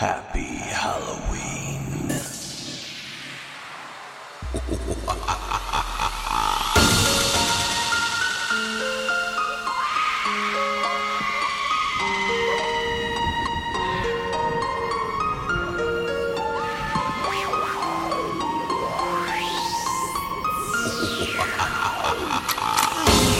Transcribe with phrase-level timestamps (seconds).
[0.00, 2.08] Happy Halloween.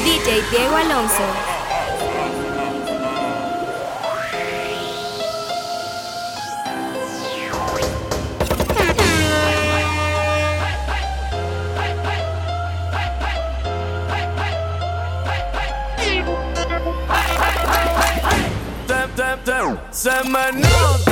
[0.05, 1.60] DJ Diego Alonso.
[20.00, 21.10] Semana.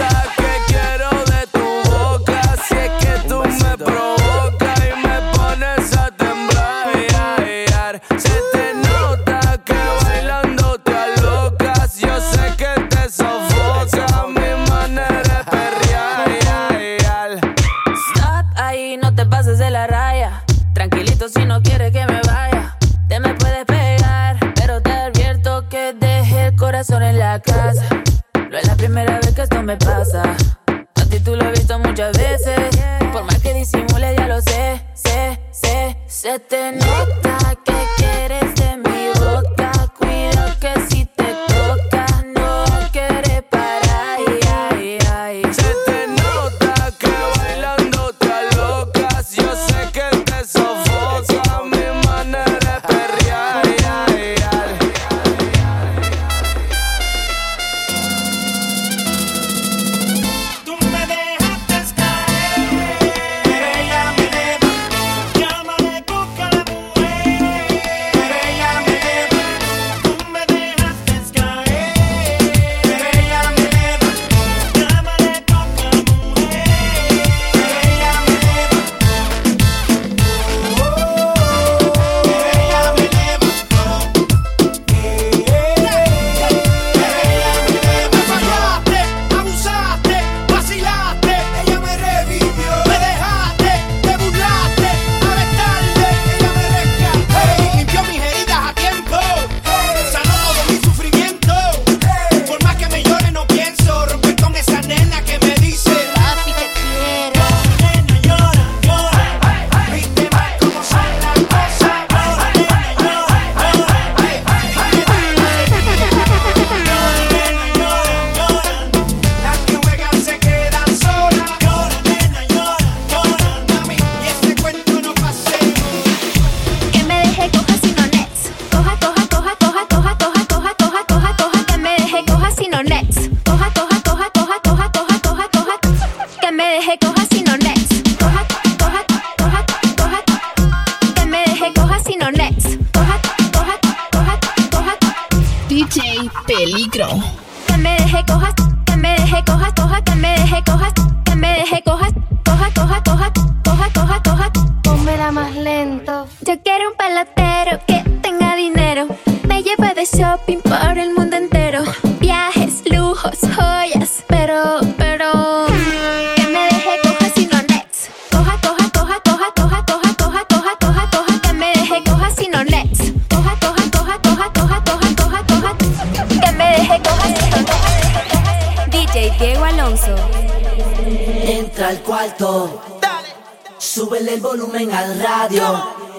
[183.98, 185.64] Súbele el volumen al radio.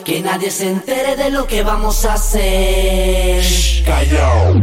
[0.03, 3.41] Que nadie se entere de lo que vamos a hacer.
[3.41, 4.53] Shh, callao.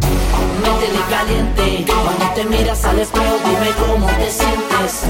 [0.62, 1.86] Métele caliente.
[1.86, 5.04] Cuando te miras al espejo, dime cómo te sientes.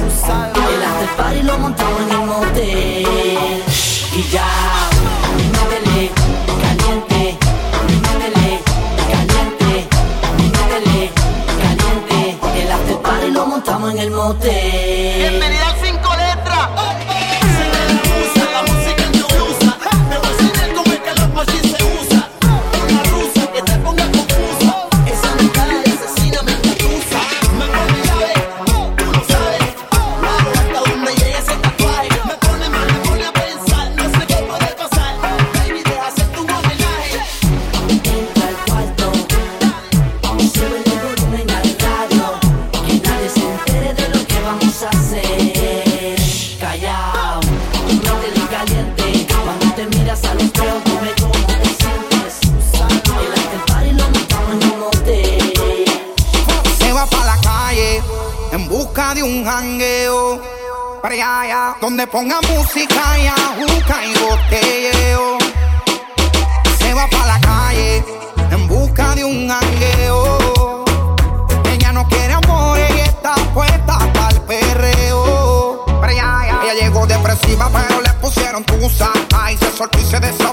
[0.55, 3.63] El after party lo montamos en el motel.
[4.15, 4.51] Y ya.
[5.57, 6.11] Métele
[6.63, 7.37] caliente.
[7.89, 8.61] Métele
[9.11, 9.89] caliente.
[10.39, 11.11] Métele
[11.61, 12.63] caliente.
[12.63, 14.96] El after party lo montamos en el motel.
[79.77, 80.46] solsticio de.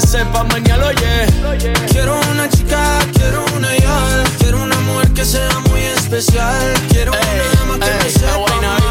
[0.00, 1.26] sepa mañana, oye.
[1.90, 4.24] Quiero una chica, quiero una yal.
[4.38, 6.74] Quiero una mujer que sea muy especial.
[6.88, 8.82] Quiero ey, una dama que me sepa mal.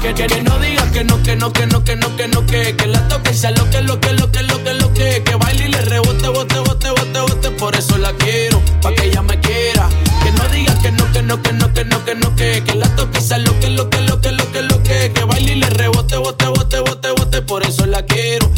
[0.00, 2.46] Que, que, que, no diga que no, que no, que no, que no, que no,
[2.46, 5.22] que, que la toque sea lo que, lo que, lo que, lo que, lo que,
[5.24, 9.06] que baile y le rebote, bote, bote, bote, bote, por eso la quiero, pa' que
[9.06, 9.88] ella me quiera.
[10.22, 12.74] Que no diga que no, que no, que no, que no, que no, que, que
[12.74, 15.52] la toque sea lo que, lo que, lo que, lo que, lo que, que baile
[15.52, 18.50] y le rebote, bote, bote, bote, bote, por eso la quiero,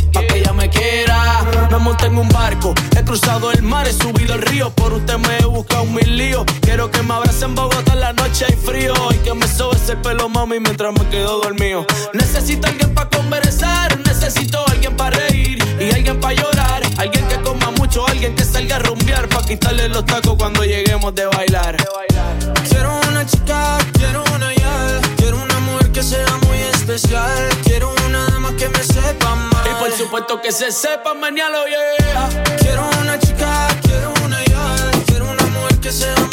[1.99, 2.75] puesto en un barco.
[2.97, 4.71] He cruzado el mar, he subido el río.
[4.71, 6.45] Por usted me he buscado mil líos.
[6.61, 8.95] Quiero que me abrace en Bogotá en la noche hay frío.
[9.13, 11.87] Y que me sobes ese pelo, mami, mientras me quedo dormido.
[12.15, 13.99] Necesito alguien para conversar.
[14.07, 16.83] Necesito alguien para reír y alguien para llorar.
[16.97, 19.29] Alguien que coma mucho, alguien que salga a rumbear.
[19.29, 21.15] Pa' quitarle los tacos cuando lleguemos.
[21.15, 21.77] De bailar.
[30.37, 32.29] que se sepa, mañana lo yeah.
[32.61, 36.28] Quiero una chica, quiero una yal, quiero una mujer que sea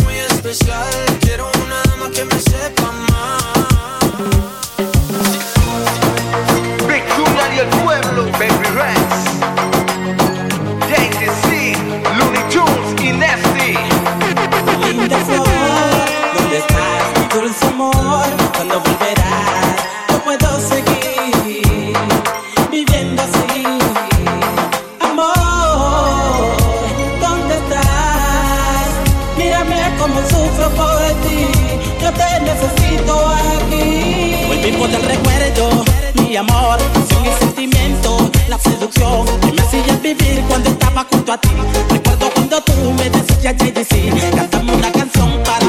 [34.77, 35.86] Volvimos del recuerdo,
[36.22, 36.77] mi amor,
[37.08, 41.50] sin el sentimiento, la seducción que me hacías vivir cuando estaba junto a ti.
[41.89, 45.65] Recuerdo cuando tú me decías JDC, cantame una canción para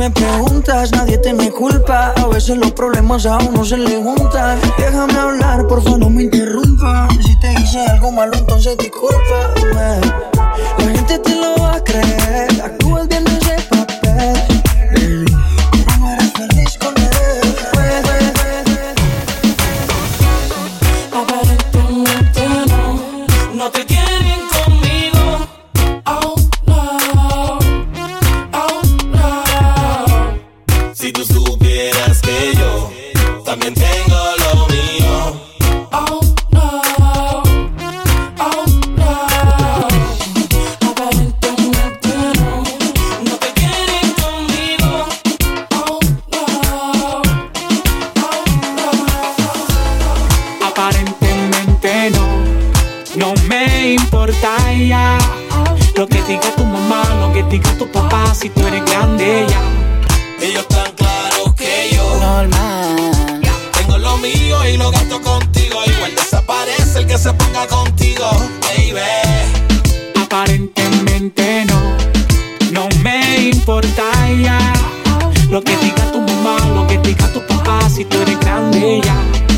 [0.00, 2.14] me preguntas, nadie te me culpa.
[2.16, 4.58] A veces los problemas a uno se le juntan.
[4.78, 7.06] Déjame hablar, por favor, no me interrumpa.
[7.20, 10.00] Si te hice algo malo, entonces discúlpame.
[10.78, 12.79] La gente te lo va a creer.
[53.20, 55.18] No me importa ya.
[55.94, 59.60] Lo que diga tu mamá, lo que diga tu papá, si tú eres grande ya.
[60.40, 62.96] Ellos tan claros que yo normal.
[63.72, 65.76] Tengo lo mío y lo gasto contigo.
[65.84, 68.26] Igual desaparece el que se ponga contigo,
[68.62, 69.00] baby.
[70.22, 71.80] Aparentemente no,
[72.72, 74.02] no me importa
[74.42, 74.58] ya.
[75.50, 79.49] Lo que diga tu mamá, lo que diga tu papá, si tú eres grande ya.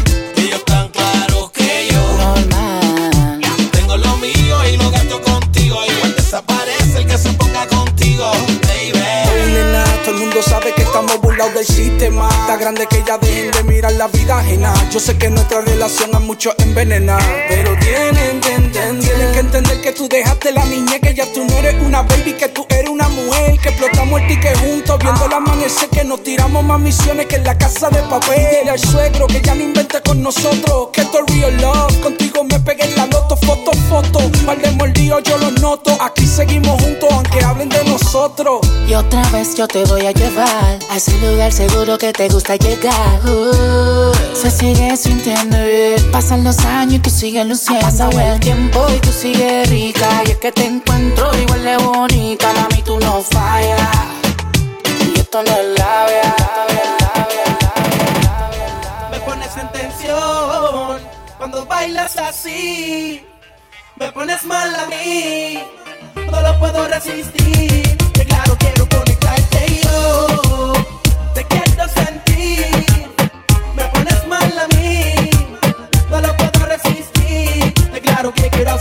[6.47, 8.31] Desaparece el que se ponga contigo,
[8.63, 9.53] baby.
[9.53, 11.21] Nena, todo el mundo sabe que estamos
[11.51, 12.29] del sistema.
[12.29, 14.73] Está grande que ya dejen de mirar la vida ajena.
[14.91, 17.19] Yo sé que nuestra relación a muchos envenena.
[17.49, 21.45] Pero tienen que entender, tienen que entender que tú dejaste la niñez, que ya tú
[21.45, 23.59] no eres una baby, que tú eres una mujer.
[23.59, 27.45] Que explotamos el ticket juntos, viendo el amanecer, que nos tiramos más misiones que en
[27.45, 28.47] la casa de papel.
[28.61, 32.01] Dile al suegro que ya no invente con nosotros, que esto es real love.
[32.01, 34.21] Contigo me pegué en la loto, foto, foto.
[34.47, 35.97] Par de mordidos yo los noto.
[36.01, 38.61] Aquí seguimos juntos, aunque hablen de nosotros.
[38.89, 42.57] Y otra vez yo te voy a llevar a ese lugar seguro que te gusta
[42.57, 43.21] llegar.
[43.25, 46.11] Uh, se sigue sintiendo bien.
[46.13, 47.87] Pasan los años y tú sigues luciendo.
[47.87, 50.23] Pasa el tiempo y tú sigues rica.
[50.27, 52.53] Y es que te encuentro igual de bonita.
[52.53, 53.89] Mami, tú no fallas.
[55.15, 56.37] Y esto no es labia.
[59.11, 61.01] Me pones en tensión
[61.39, 63.25] cuando bailas así.
[63.97, 65.63] Me pones mal a mí,
[66.31, 67.97] no lo puedo resistir.
[68.13, 70.52] Que claro, quiero conectarte yo.
[78.23, 78.79] Claro que quiero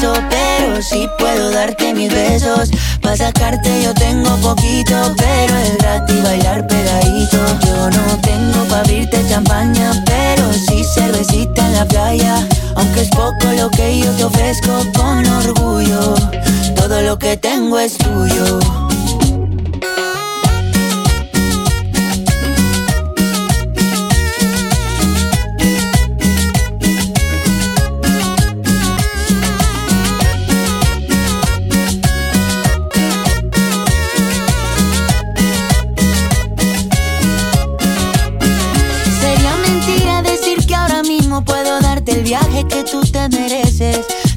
[0.00, 2.70] pero si puedo darte mis besos.
[3.00, 7.38] Para sacarte yo tengo poquito, pero es gratis bailar pegadito.
[7.66, 12.46] Yo no tengo para abrirte champaña, pero si sí cervecita en la playa.
[12.74, 16.14] Aunque es poco lo que yo te ofrezco con orgullo,
[16.74, 18.58] todo lo que tengo es tuyo.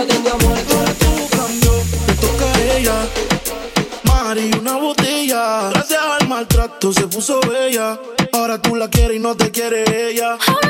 [0.00, 1.72] no tengo amor Todo tú cambió,
[2.06, 3.06] me toca ella.
[4.04, 5.70] Mari, una botella.
[5.70, 7.98] Gracias al maltrato se puso bella.
[8.32, 10.38] Ahora tú la quieres y no te quiere ella.
[10.46, 10.69] Ahora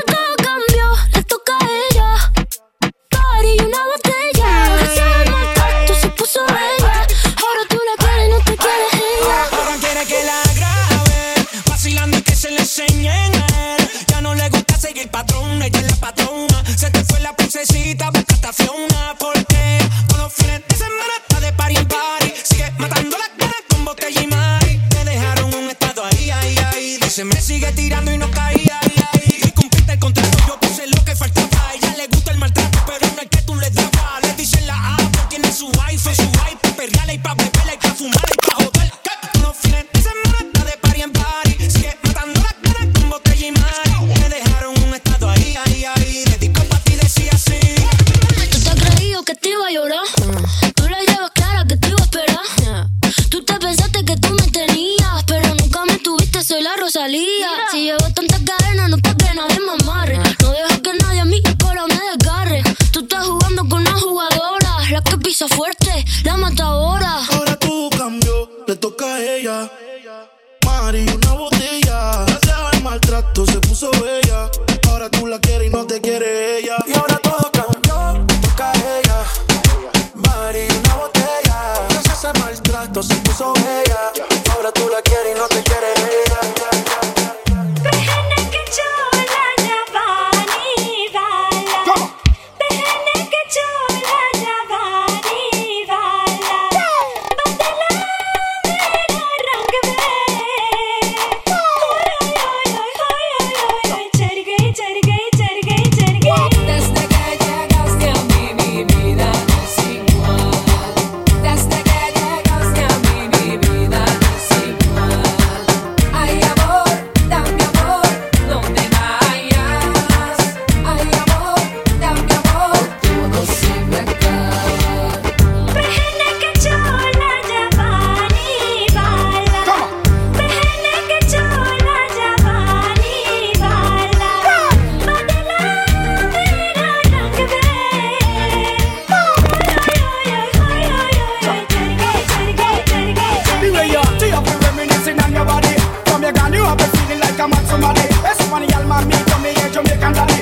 [147.40, 148.00] a mad somebody.
[148.00, 150.39] Hey, somebody, y'all, mommy, come here, Jamaican daddy.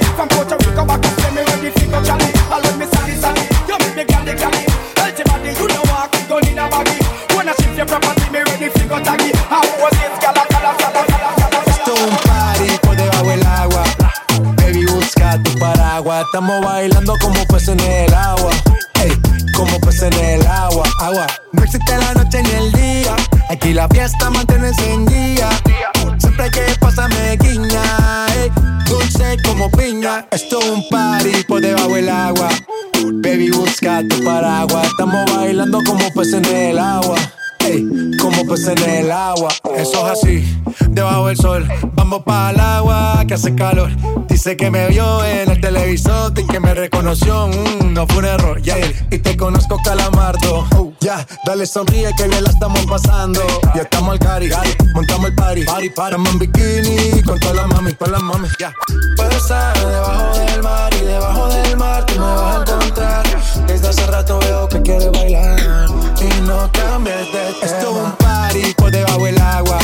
[44.48, 47.48] Dice que me vio en el televisor y que me reconoció.
[47.48, 48.78] Mm, no fue un error, yeah.
[49.10, 50.66] Y te conozco, calamardo.
[50.74, 53.42] Oh, ya, dale sonríe que bien la estamos pasando.
[53.74, 54.48] Ya estamos al cari,
[54.94, 55.64] montamos el party.
[55.64, 56.16] Party, party.
[56.16, 58.72] Estamos en bikini con todas las mami, con las mami, ya.
[59.16, 63.26] Puedo estar debajo del mar y debajo del mar tú me vas a encontrar.
[63.66, 65.90] Desde hace rato veo que quieres bailar
[66.22, 67.66] y no cambies de tema.
[67.66, 69.78] Esto es un party por debajo del agua.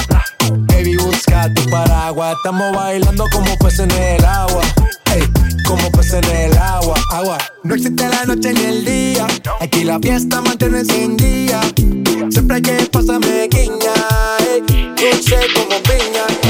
[1.53, 2.37] Tu paraguas.
[2.37, 4.63] Estamos bailando como peces en el agua.
[5.15, 5.23] Ey,
[5.67, 6.95] como peces en el agua.
[7.11, 7.39] Agua.
[7.65, 9.27] No existe la noche ni el día.
[9.61, 11.61] Aquí la fiesta mantiene encendida.
[12.31, 13.93] Siempre que pasa me guiña.
[14.41, 14.63] Ey,
[14.97, 16.44] dulce como piña.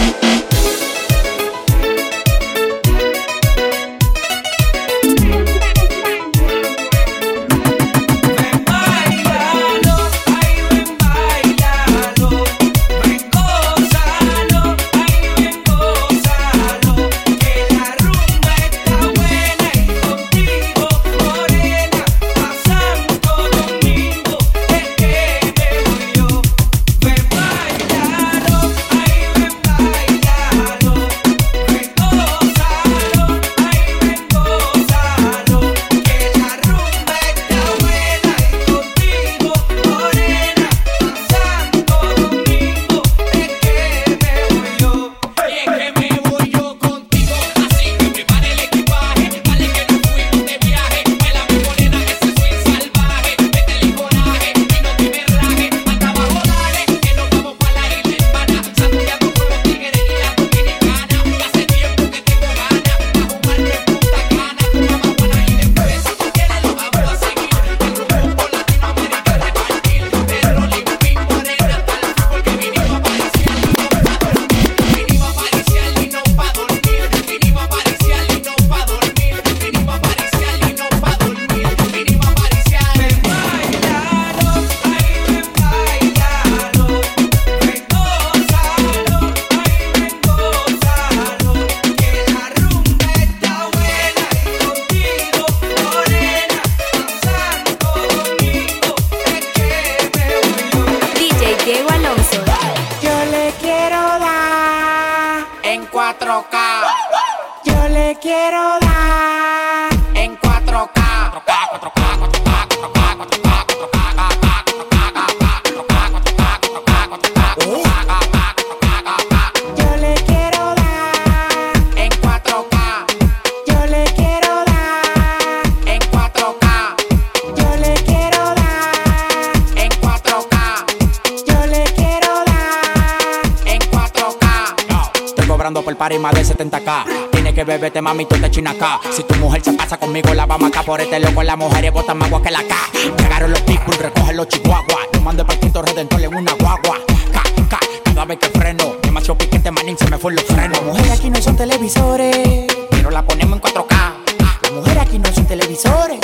[136.04, 137.30] Cobrando por par y más de 70k.
[137.30, 139.00] Tiene que beberte, mami, tú te acá.
[139.10, 141.42] Si tu mujer se pasa conmigo, la vamos acá por este loco.
[141.42, 142.76] Las mujeres botan más agua que la K.
[143.18, 145.08] Llegaron los pitbull, recogen los chihuahuas.
[145.12, 146.98] Yo mando el Cristo Redentor en una guagua.
[147.32, 148.96] Ca, ca, cada vez que freno.
[149.02, 150.78] Demasiado piquete, manín, se me fue los frenos.
[150.78, 154.14] Las mujeres aquí no son televisores, pero la ponemos en 4K.
[154.62, 156.18] Las mujeres aquí no son televisores,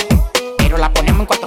[0.58, 1.39] pero la ponemos en 4K.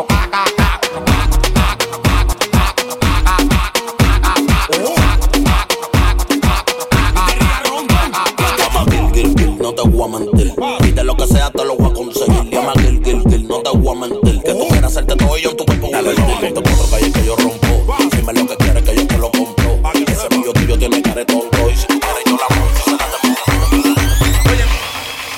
[14.07, 14.43] No te voy a mentir.
[14.43, 15.89] Que tú quieras hacerte todo y yo en tu cuerpo.
[15.91, 17.95] Dale, dile, te cuatro calles que yo rompo.
[18.11, 19.79] Dime lo que quieres que yo te lo compro.
[20.07, 21.69] Ese pillo tuyo tiene cara de tonto.
[21.69, 22.83] Y si tú quieres, yo la monto.
[22.83, 23.03] Se la te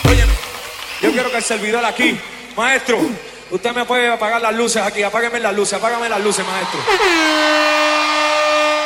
[0.10, 0.26] Oye,
[1.02, 2.20] yo quiero que el servidor aquí,
[2.56, 3.00] maestro,
[3.52, 6.80] usted me puede apagar las luces aquí, apágueme las luces, apágame las luces, maestro.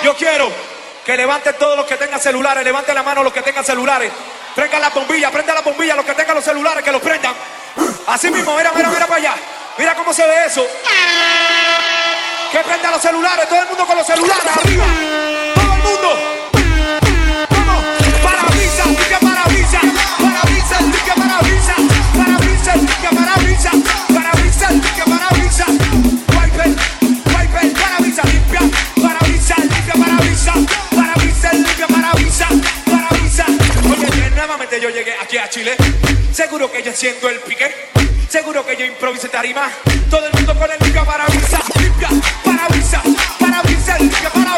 [0.03, 0.49] Yo quiero
[1.05, 4.11] que levanten todos los que tengan celulares, levanten la mano los que tengan celulares,
[4.55, 7.33] prendan la bombilla, prendan la bombilla, los que tengan los celulares, que los prendan.
[8.07, 9.35] Así mismo, mira, mira, mira para allá.
[9.79, 10.67] Mira cómo se ve eso.
[12.51, 14.85] Que prende a los celulares, todo el mundo con los celulares arriba.
[15.55, 16.09] Todo el mundo.
[17.49, 17.85] Vamos,
[18.21, 19.79] para brisa, tica para brisa,
[20.19, 21.75] para brisa, tica para brisa,
[22.13, 25.29] para brisa, limpia, para brisa limpia, para brisa, limpia, para
[32.11, 32.45] brisa,
[32.85, 33.09] para.
[33.89, 35.77] Oye, nuevamente yo llegué aquí a Chile,
[36.33, 37.98] seguro que yo siento el pique.
[38.29, 39.71] Seguro que yo improviso tarima.
[40.07, 42.09] Todo el mundo con el limpia para brisa, limpia
[42.45, 43.01] para brisa,
[43.39, 44.48] para brisa, limpia para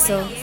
[0.00, 0.39] So,